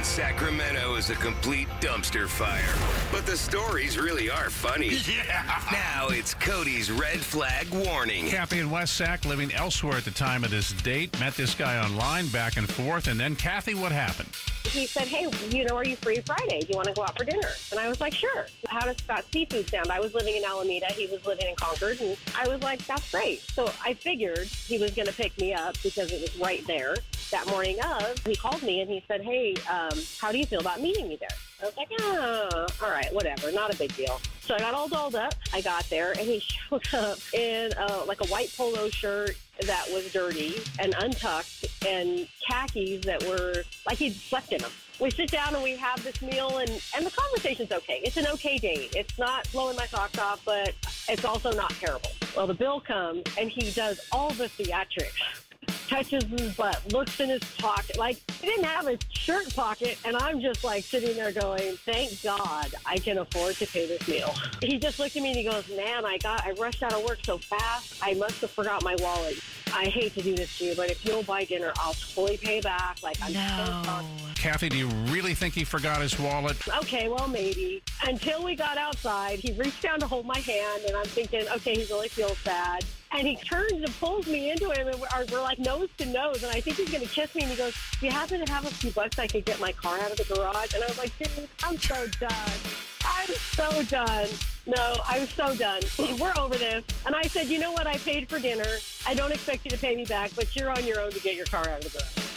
[0.00, 2.74] in Sacramento is a complete dumpster fire.
[3.12, 4.98] But the stories really are funny.
[5.10, 5.60] Yeah.
[5.72, 8.28] Now it's Cody's red flag warning.
[8.28, 11.82] Kathy and West Sac living elsewhere at the time of this date met this guy
[11.84, 14.28] online back and forth, and then Kathy, what happened?
[14.70, 16.60] he said, Hey, you know, are you free Friday?
[16.60, 17.48] Do you want to go out for dinner?
[17.70, 18.46] And I was like, Sure.
[18.68, 19.90] How does Scott Seafood sound?
[19.90, 20.86] I was living in Alameda.
[20.92, 22.00] He was living in Concord.
[22.00, 23.40] And I was like, That's great.
[23.40, 26.94] So I figured he was going to pick me up because it was right there.
[27.30, 30.60] That morning of, he called me and he said, Hey, um, how do you feel
[30.60, 31.28] about meeting me there?
[31.62, 34.20] I was like, oh, all right, whatever, not a big deal.
[34.40, 35.34] So I got all dolled up.
[35.52, 39.86] I got there, and he showed up in uh, like a white polo shirt that
[39.92, 44.70] was dirty and untucked, and khakis that were like he'd slept in them.
[44.98, 48.00] We sit down and we have this meal, and and the conversation's okay.
[48.02, 48.94] It's an okay date.
[48.96, 50.74] It's not blowing my socks off, but
[51.08, 52.10] it's also not terrible.
[52.34, 55.44] Well, the bill comes, and he does all the theatrics
[55.90, 57.98] touches his butt, looks in his pocket.
[57.98, 62.22] Like, he didn't have his shirt pocket, and I'm just like sitting there going, thank
[62.22, 64.32] God I can afford to pay this meal.
[64.62, 67.02] He just looked at me and he goes, man, I got, I rushed out of
[67.04, 69.36] work so fast, I must have forgot my wallet.
[69.74, 72.60] I hate to do this to you, but if you'll buy dinner, I'll totally pay
[72.60, 73.02] back.
[73.02, 74.06] Like, I'm so sorry.
[74.34, 76.56] Kathy, do you really think he forgot his wallet?
[76.78, 77.82] Okay, well, maybe.
[78.06, 81.74] Until we got outside, he reached down to hold my hand, and I'm thinking, okay,
[81.74, 82.84] he really feels bad.
[83.12, 86.42] And he turns and pulls me into him, and we're, we're like nose to nose.
[86.42, 87.42] And I think he's going to kiss me.
[87.42, 89.72] And he goes, "Do you happen to have a few bucks I could get my
[89.72, 92.60] car out of the garage?" And I was like, "Dude, I'm so done.
[93.04, 94.28] I'm so done.
[94.76, 95.82] No, I'm so done.
[96.18, 97.86] We're over this." And I said, "You know what?
[97.86, 98.70] I paid for dinner.
[99.06, 101.34] I don't expect you to pay me back, but you're on your own to get
[101.34, 102.30] your car out of the garage."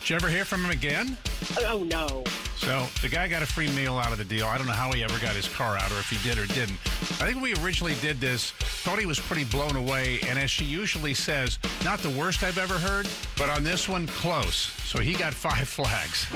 [0.00, 1.16] Did you ever hear from him again?
[1.58, 2.24] Oh, oh no.
[2.56, 4.46] So the guy got a free meal out of the deal.
[4.46, 6.46] I don't know how he ever got his car out or if he did or
[6.46, 6.78] didn't.
[7.20, 8.50] I think we originally did this.
[8.50, 12.58] thought he was pretty blown away, and as she usually says, not the worst I've
[12.58, 14.72] ever heard, but on this one, close.
[14.84, 16.26] So he got five flags.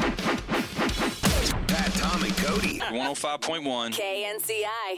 [1.67, 2.79] Pat, Tom, and Cody.
[2.79, 3.93] 105.1.
[3.93, 4.95] KNCI.